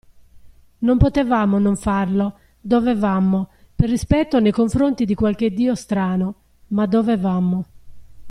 Non 0.79 0.97
potevamo 0.97 1.59
non 1.59 1.75
farlo, 1.75 2.39
dovevamo, 2.59 3.49
per 3.75 3.87
rispetto 3.87 4.39
nei 4.39 4.51
confronti 4.51 5.05
di 5.05 5.13
qualche 5.13 5.51
dio 5.53 5.75
strano, 5.75 6.35
ma 6.69 6.87
dovevamo. 6.87 7.65